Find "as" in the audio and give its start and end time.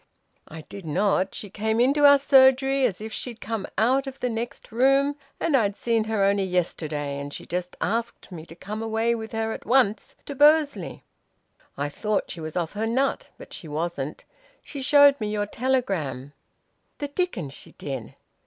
2.87-3.01